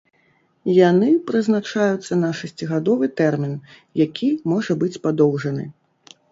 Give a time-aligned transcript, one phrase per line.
[0.77, 3.55] Яны прызначаюцца на шасцігадовы тэрмін,
[4.05, 5.71] які можа быць падоўжаны.